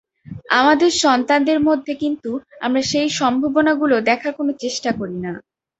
[0.57, 2.31] আমাদের সন্তানদের মধ্যে কিন্তু
[2.61, 5.33] আমরা সেই সম্ভাবনাগুলো দেখার কোনো চেষ্টা করি না।